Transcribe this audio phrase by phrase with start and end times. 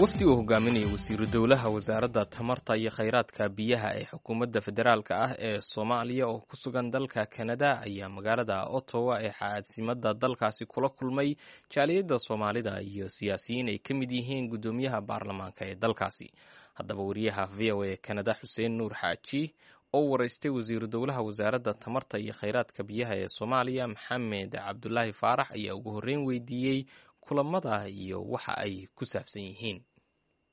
[0.00, 5.60] wafdi uu hogaaminayo wasiiru dowlaha wasaaradda tamarta iyo kheyraadka biyaha ee xukuumadda federaalk ah ee
[5.60, 11.34] soomaaliya oo ku sugan dalka kanada ayaa magaalada ottawa ee caasimadda dalkaasi kula kulmay
[11.74, 16.28] jaaliyadda soomaalida iyo siyaasiyiin ay ka mid yihiin guddoomiyaha baarlamaanka ee dalkaasi.
[16.74, 19.54] Haddaba wariyaha v o a kanada xuseen nuur xaaji
[19.92, 25.74] oo wareystay wasiiru dowlaha wasaaradda tamarta iyo kheyraadka biyaha ee soomaaliya maxamed cabdulaahi faarax ayaa
[25.74, 26.84] ugu horreyn weydiiyey
[27.26, 29.78] kulamada iyo waxa ay ku saabsan yihiin.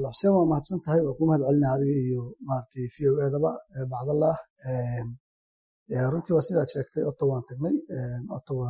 [0.00, 3.50] Xuseen waa mahadsan tahay waa ku mahad celina adiga iyo maaragtay v o edaba
[3.92, 4.36] bacdallah.
[6.12, 7.74] Runtii waa sidaad sheegtay ottawa waan tagnay.
[8.36, 8.68] Ottawa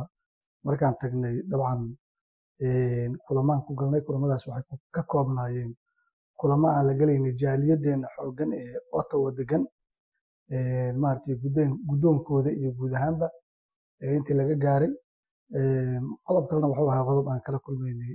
[0.65, 1.81] markaan tagnay dabcan
[3.25, 5.71] kulamaan ku galnay kulamadaas waxay ka koobnaayeen
[6.39, 9.63] kulamo aan la gelaynay jaaliyadeena xooggan ee ottawa degan.
[11.01, 11.35] Maaragtay
[11.89, 13.27] guddoonkooda iyo guud ahaanba
[14.15, 14.91] intii laga gaaray
[16.25, 18.13] qodob kalena wuxuu ahaa qodob aan kala kulmaynay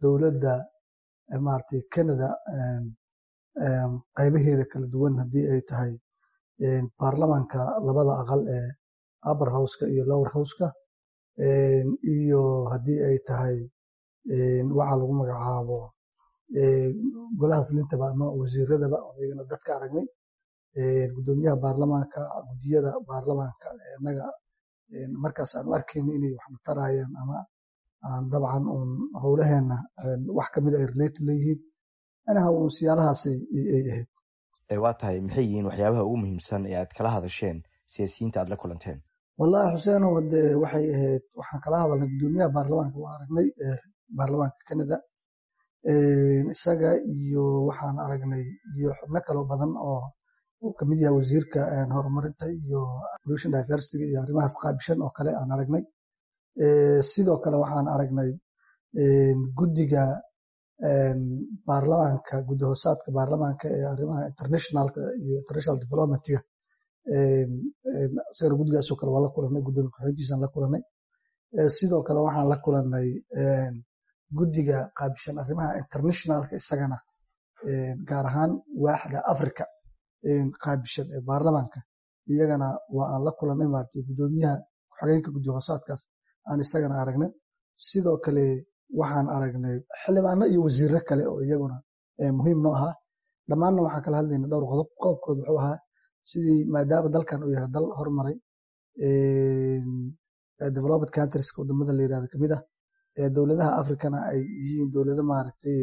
[0.00, 0.52] dowladda
[1.44, 2.28] maaragtay canada
[4.16, 5.92] qaybaheeda kala duwan haddii ay tahay
[6.98, 8.68] baarlamaanka labada aqal ee
[9.30, 10.66] upper houseka iyo lower houseka
[12.14, 12.42] iyo
[12.72, 13.56] haddii ay tahay
[14.78, 15.78] waxa lagu magacaabo
[17.40, 20.06] golaha fulintaba ama wasiiradaba iyagana dadka aragnay
[21.14, 23.66] guddoomiyaha baarlamaanka guddiyada baarlamaanka
[23.98, 24.26] innaga
[25.24, 27.38] markaas aan u arkayna inay waxna tarayaan ama
[28.08, 28.90] aan dabcan uun
[29.22, 29.76] howlaheena
[30.38, 31.60] wax ka mid ay related leeyihiin.
[32.30, 33.38] Anaha uun siyaalahaasay
[33.76, 34.08] ay ahayd.
[34.84, 37.58] Waa tahay maxay yihiin waxyaabaha ugu muhiimsan ee aad kala hadasheen
[37.92, 38.98] siyaasiyiinta aad la kulanteen?
[39.40, 43.46] Wallahi xuseenow de waxay ahayd waxaan kala hadalnay guddoomiyaha baarlamaanka waa aragnay
[44.18, 44.96] baarlamaanka canada
[46.54, 48.44] isaga iyo waxaan aragnay
[48.76, 50.02] iyo xubno kaloo badan oo
[50.64, 51.60] uu ka mid yahay wasiirka
[51.96, 52.80] horumarinta iyo
[53.22, 55.82] pollution diversity iyo arrimahaas qaabishan oo kale aan aragnay.
[57.10, 58.30] Sidoo kale waxaan aragnay
[59.58, 60.02] guddiga
[61.68, 66.40] baarlamaanka guddi hoosaadka baarlamaanka ee arrimaha internationalka iyo international developmentiga
[68.32, 70.82] isagana guddigaasoo kale waa la kulanay guddoomiye ku-xigeenkiisaan la kulanay.
[71.76, 73.08] Sidoo kale waxaan la kulanay
[74.38, 76.98] guddiga qaabishan arrimaha internationalka isagana
[78.08, 78.52] gaar ahaan
[78.84, 79.64] waaxda africa
[80.62, 81.78] qaabishan ee baarlamaanka
[82.32, 84.56] iyagana waa aan la kulanay maaragtay guddoomiyaha
[84.90, 86.02] ku-xigeenka guddi hoosaadkaas
[86.48, 87.30] aan isagana aragnay.
[87.86, 88.44] Sidoo kale
[89.00, 91.76] waxaan aragnay xildhibaano iyo wasiiro kale oo iyaguna
[92.38, 92.94] muhiim noo ahaa.
[93.48, 94.88] Dhammaanna waxaan kala hadlayna dhowr qodob.
[95.02, 95.76] Qodobkood wuxuu ahaa
[96.30, 98.36] sidii maadaama dalkan uu yahay dal horumaray
[100.76, 102.62] developed countries waddamada la yiraahdo ka mid ah
[103.36, 105.78] dowladaha africana ay yihiin dowlado maaragtay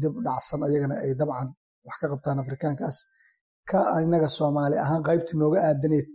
[0.00, 1.48] dib dhacsan ayagana ay dabcan
[1.86, 2.96] wax ka qabtaan afrikaankaas.
[3.70, 6.06] Ka inaga soomaali ahaan qaybtii nooga aadaneed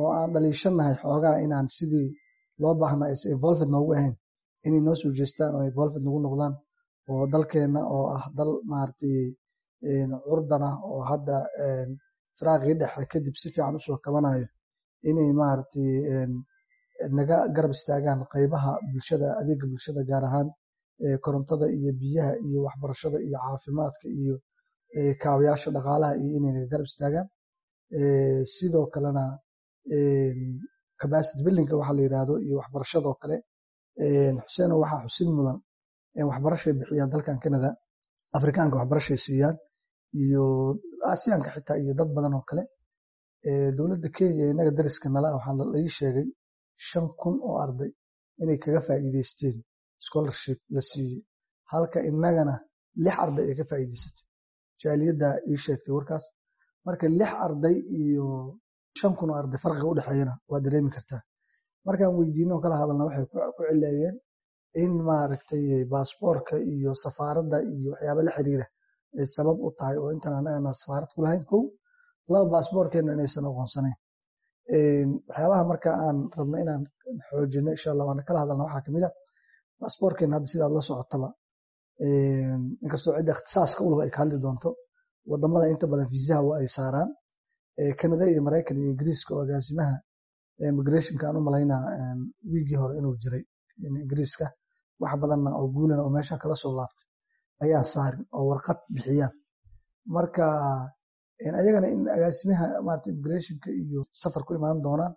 [0.00, 2.08] oo aan dhaliishanahay xoogaa inaan sidii
[2.62, 4.14] loo baahnaa is involved noogu ahayn
[4.66, 6.54] inay noo soo jeestaan oo involved nagu noqdaan
[7.12, 9.16] oo dalkeenna oo ah dal maaragtay
[10.28, 11.36] curdan oo hadda
[12.38, 14.46] firaaqii dhexe kadib si fiican u soo kabanayo
[15.08, 15.88] inay maaragtay
[17.16, 20.48] naga garab istaagaan qaybaha bulshada adeega bulshada gaar ahaan
[21.24, 24.34] korontada iyo biyaha iyo waxbarashada iyo caafimaadka iyo
[25.22, 27.26] kaabayaasha dhaqaalaha iyo inay naga garab istaagaan.
[28.54, 29.24] Sidoo kalena
[31.00, 33.36] capacity buildingka waxa la yiraahdo iyo waxbarashadoo kale.
[34.46, 35.58] Xuseeno waxaa xusid mudan
[36.30, 37.70] waxbarashay bixiyaan dalkan canada
[38.36, 39.56] afrikaanka waxbarashay siiyaan
[40.22, 40.44] iyo
[41.10, 42.62] aasiyaanka xitaa iyo dad badan oo kale.
[43.76, 46.26] Dowladda kenya inaga dariska nala waxaa laii sheegay
[46.88, 47.90] shan kun oo arday
[48.42, 49.56] inay kaga faa'iideysteen
[50.06, 51.20] scholarship la siiyey
[51.72, 52.54] halka inagana
[53.04, 54.24] lix arday ay ka faa'iideysatay
[54.82, 56.24] jaaliyadda ii sheegtay warkaas.
[56.86, 58.26] Marka lix arday iyo
[58.98, 61.20] shan kun arday farqiga u dhexeeyana waa dareemi kartaa
[61.86, 63.26] markaan weydiino kala hadalna waxay
[63.56, 64.16] ku cileeyeen
[64.82, 68.66] in maaragtay baasboorka iyo safaaradda iyo waxyaaba la xiriira
[69.18, 71.20] ay sabab u tahay oo intan anagana safaarad ku
[71.50, 71.62] kow
[72.32, 73.96] laba baasboorkeena inaysan aqoonsanayn
[75.28, 76.82] waxyaabaha marka aan rabno inaan
[77.28, 79.10] xoojino insha allah waana kala hadalna waxaa ka mid a
[79.80, 81.28] baasboorkeena hadda sidaad la socotaba
[82.84, 84.70] inkastoo cidda ikhtisaaska ulaba ay ka hadli doonto
[85.30, 87.10] waddamada inta badan fiisaha waa ay saaraan
[88.00, 89.94] canada iyo maraykan iyo ingiriiska oo agaasimaha
[90.70, 91.82] immigrationka aan u malaynaa
[92.52, 93.42] wiigii hore inuu jiray
[94.04, 94.46] ingiriiska
[95.02, 97.06] wax badanna oo guulana oo meesha kala soo laabtay
[97.64, 99.32] ayaan saarin oo warqad bixiyaan.
[100.16, 100.44] Marka
[101.60, 105.14] ayagana in agaasimaha maarata immigrationka iyo safar ku imaan doonaan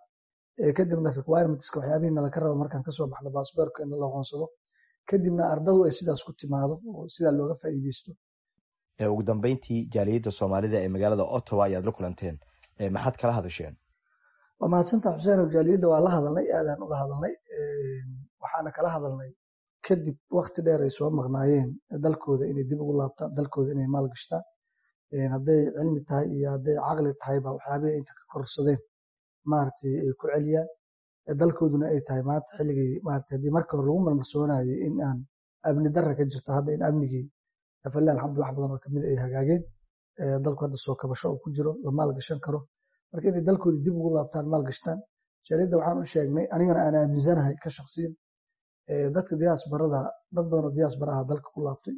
[0.76, 4.46] kadibna requirementska waxyaabihii nalaka raba markaan ka soo baxno baasboorka in la aqoonsado
[5.10, 8.10] kadibna ardadu ay sidaas ku timaado oo sidaa looga faa'iideysto
[9.12, 12.36] ugu dambeyntii jaaliyadda soomaalida ee magaalada ottawa ayaad la kulanteen.
[12.96, 13.74] Maxaad kala hadasheen?
[14.60, 17.34] Waa mahadsantaa xuseen jaaliyadda waa la hadalnay aadaan ula hadalnay
[18.42, 19.30] waxaana kala hadalnay
[19.86, 21.68] kadib wakti dheer ay soo maqnaayeen
[22.04, 24.44] dalkooda inay dib ugu laabtaan dalkooda inay maalgashtaan
[25.34, 28.80] hadday cilmi tahay iyo hadday caqli tahayba waxyaabihii inta ka korsadeen.
[29.50, 30.68] Maaragtay ay ku celiyaan
[31.40, 35.18] dalkooduna ay tahay maanta xilligii maaragtay haddii marka hore lagu marmarsoonayay in aan
[35.68, 37.24] amni darra ka jirto hadda in amnigii
[37.94, 39.62] falle alxamdu wax badan oo ka mid ay hagaageen
[40.44, 42.60] dalku hadda soo kabasho oo ku jiro la maalgashan karo.
[43.12, 44.98] Marka inay dalkoodii dib ugu laabtaan maalgashtaan
[45.46, 48.12] jaaliyadda waxaan u sheegnay anigana aan aaminsanahay ka shaqsiyan
[49.14, 50.00] dadka diyaasbarada
[50.34, 51.94] dad badan oo diyaasbara ah dalka ku laabtay.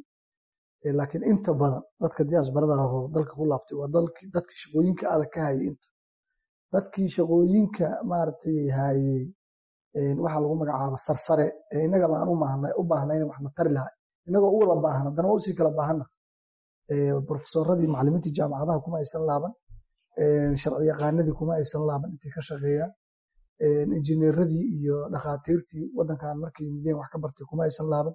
[0.99, 3.89] Laakiin inta badan dadka diyaasbarada ah oo dalka ku laabtay waa
[4.35, 5.87] dadkii shaqooyinka adag ka hayay inta
[6.73, 9.23] dadkii shaqooyinka maaragtay hayey
[10.23, 11.47] waxaa lagu magacaaba sarsare.
[11.85, 12.29] Innagaba aan
[12.81, 13.93] u baahnayn waxna tari lahay.
[14.27, 16.05] Innagoo u baahan haddana waa u sii kala baahanna
[17.27, 19.53] profesoradii macallimiintii jaamacadaha kuma aysan laaban.
[20.61, 22.91] Sharci yaqaanadii kuma aysan laaban intay ka shaqeeyaan
[23.97, 28.13] injineeradii iyo dhakhaatiirtii wadankan markay yimideen wax ka bartay kuma aysan laaban.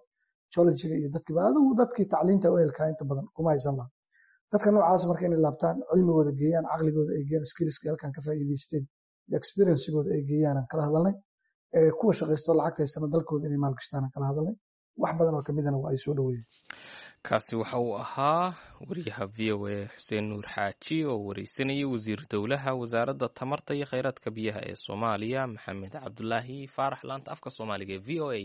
[0.55, 2.57] Geologiga iyo dadkiiba adigu dadkii tacliinta u
[2.93, 3.93] inta badan kuma aysan laaban
[4.53, 8.85] dadka noocaas marka inay laabtaan cilmigooda geeyaan caqligooda ay geeyaan skillska halkan ka faa'iidaysteen
[9.29, 11.15] iyo experiencegooda ay geeyaan aan kala hadalnay
[12.01, 14.57] kuwa shaqaysto lacagta haystana dalkooda inay maalgashtaan aan kala hadalnay
[15.03, 16.47] wax badan oo kamidana waa ay soo dhaweeyeen.
[17.29, 18.53] Kaasi waxa uu ahaa
[18.89, 24.29] wariyaha v o a xuseen nuur xaaji oo wareysanayay wasiir dowlaha wasaaradda tamarta iyo kheyraadka
[24.37, 28.39] biyaha ee soomaaliya maxamed cabdulaahi faarax laanta afka soomaaliga ee v o a